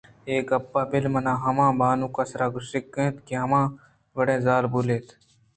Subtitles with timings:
[0.27, 3.61] اے گپاں بل منا ہمابانک ءِسرءَ شک اِنت کہ آ ہمے
[4.15, 5.07] وڑیں زالبولے اِنت